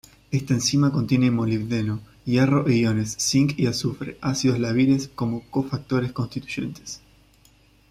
[0.31, 7.01] Esta enzima contiene molibdeno, hierro e iones cinc y azufre ácido-lábiles como cofactores constituyentes.